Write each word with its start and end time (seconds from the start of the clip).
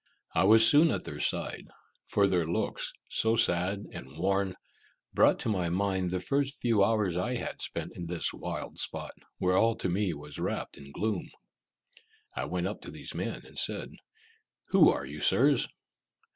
I 0.33 0.45
was 0.45 0.65
soon 0.67 0.89
at 0.89 1.03
their 1.03 1.19
side, 1.19 1.67
for 2.07 2.27
their 2.27 2.47
looks, 2.47 2.91
so 3.11 3.35
sad 3.35 3.83
and 3.93 4.17
worn, 4.17 4.55
brought 5.13 5.37
to 5.41 5.49
my 5.49 5.69
mind 5.69 6.09
the 6.09 6.19
first 6.19 6.59
few 6.59 6.83
hours 6.83 7.17
I 7.17 7.35
had 7.35 7.61
spent 7.61 7.91
in 7.95 8.07
this 8.07 8.33
wild 8.33 8.79
spot, 8.79 9.11
where 9.37 9.55
all 9.55 9.75
to 9.75 9.89
me 9.89 10.15
was 10.15 10.39
wrapt 10.39 10.75
in 10.75 10.91
gloom. 10.91 11.29
I 12.35 12.45
went 12.45 12.65
up 12.65 12.81
to 12.81 12.89
these 12.89 13.13
men, 13.13 13.43
and 13.45 13.59
said: 13.59 13.91
"Who 14.69 14.89
are 14.89 15.05
you, 15.05 15.19
Sirs?" 15.19 15.67